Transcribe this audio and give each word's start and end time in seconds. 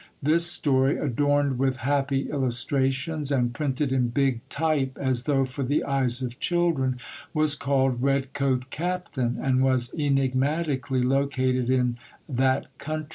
This 0.23 0.47
story, 0.47 0.97
adorned 0.97 1.59
with 1.59 1.77
happy 1.85 2.21
illustrations, 2.31 3.31
and 3.31 3.53
printed 3.53 3.93
in 3.93 4.07
big 4.07 4.41
type, 4.49 4.97
as 4.99 5.25
though 5.25 5.45
for 5.45 5.61
the 5.61 5.83
eyes 5.83 6.23
of 6.23 6.39
children, 6.39 6.97
was 7.35 7.53
called 7.53 8.01
Red 8.01 8.33
Coat 8.33 8.71
Captain, 8.71 9.37
and 9.39 9.61
was 9.61 9.93
enigmatically 9.93 11.03
located 11.03 11.69
in 11.69 11.97
"That 12.27 12.75
Country." 12.79 13.09